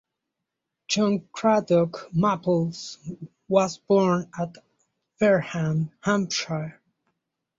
John 0.87 1.29
Cradock 1.31 2.11
Maples 2.11 2.97
was 3.47 3.77
born 3.77 4.31
at 4.39 4.55
Fareham, 5.19 5.91
Hampshire. 5.99 6.81